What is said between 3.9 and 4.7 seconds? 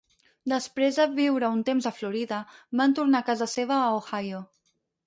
Ohio.